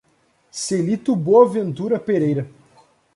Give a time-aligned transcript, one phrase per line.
[0.49, 2.49] Celito Boaventura Pereira